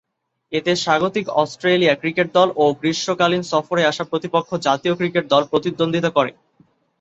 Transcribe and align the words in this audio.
এতে 0.51 0.71
স্বাগতিক 0.75 1.25
Australia 1.41 1.93
cricket 1.95 2.27
দল 2.33 2.49
ও 2.55 2.65
গ্রীষ্মকালীন 2.79 3.43
সফরে 3.43 3.81
আসা 3.85 4.03
প্রতিপক্ষ 4.03 4.49
জাতীয় 4.67 4.93
ক্রিকেট 4.95 5.25
দল 5.29 5.43
প্রতিদ্বন্দ্বিতা 5.51 6.09
করে। 6.09 6.31